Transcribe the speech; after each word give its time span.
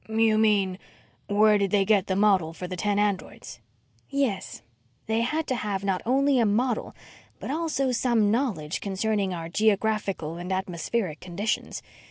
"You 0.09 0.39
mean, 0.39 0.79
where 1.27 1.59
did 1.59 1.69
they 1.69 1.85
get 1.85 2.07
the 2.07 2.15
model 2.15 2.53
for 2.53 2.67
the 2.67 2.75
ten 2.75 2.97
androids?" 2.97 3.59
"Yes. 4.09 4.63
They 5.05 5.21
had 5.21 5.45
to 5.45 5.55
have 5.55 5.83
not 5.83 6.01
only 6.07 6.39
a 6.39 6.45
model, 6.47 6.95
but 7.39 7.51
also 7.51 7.91
some 7.91 8.31
knowledge 8.31 8.81
concerning 8.81 9.31
our 9.31 9.47
geographical 9.47 10.37
and 10.37 10.51
atmospheric 10.51 11.19
conditions. 11.19 11.83